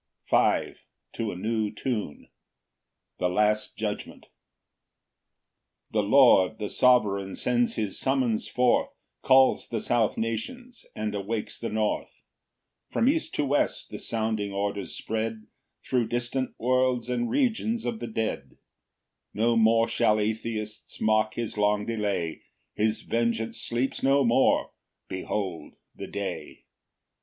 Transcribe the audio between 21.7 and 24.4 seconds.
delay; His vengeance sleeps no